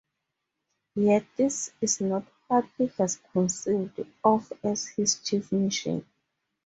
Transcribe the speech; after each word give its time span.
Yet 0.95 1.27
this 1.37 1.69
is 1.79 2.01
not 2.01 2.25
what 2.47 2.65
he 2.75 2.87
has 2.97 3.17
conceived 3.33 4.03
of 4.23 4.51
as 4.63 4.87
his 4.87 5.19
chief 5.19 5.51
mission. 5.51 6.07